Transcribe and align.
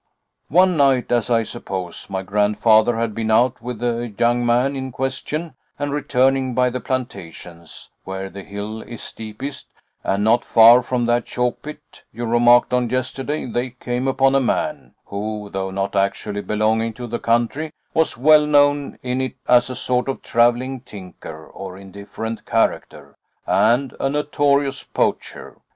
"One 0.47 0.77
night, 0.77 1.11
as 1.11 1.29
I 1.29 1.43
suppose, 1.43 2.09
my 2.09 2.23
grandfather 2.23 2.95
had 2.97 3.13
been 3.13 3.29
out 3.29 3.61
with 3.61 3.77
the 3.77 4.11
young 4.17 4.43
man 4.43 4.75
in 4.75 4.91
question, 4.91 5.53
and, 5.77 5.93
returning 5.93 6.55
by 6.55 6.71
the 6.71 6.79
plantations, 6.79 7.91
where 8.03 8.27
the 8.27 8.41
hill 8.41 8.81
is 8.81 9.03
steepest, 9.03 9.67
and 10.03 10.23
not 10.23 10.43
far 10.43 10.81
from 10.81 11.05
that 11.05 11.25
chalk 11.27 11.61
pit 11.61 12.01
you 12.11 12.25
remarked 12.25 12.73
on 12.73 12.89
yesterday, 12.89 13.45
they 13.45 13.69
came 13.79 14.07
upon 14.07 14.33
a 14.33 14.39
man, 14.39 14.95
who, 15.05 15.51
though 15.53 15.69
not 15.69 15.95
actually 15.95 16.41
belonging 16.41 16.93
to 16.93 17.05
the 17.05 17.19
country, 17.19 17.71
was 17.93 18.17
well 18.17 18.47
known 18.47 18.97
in 19.03 19.21
it 19.21 19.35
as 19.47 19.69
a 19.69 19.75
sort 19.75 20.09
of 20.09 20.23
travelling 20.23 20.79
tinker 20.79 21.51
of 21.53 21.75
indifferent 21.79 22.43
character, 22.47 23.15
and 23.45 23.95
a 23.99 24.09
notorious 24.09 24.81
poacher. 24.83 25.57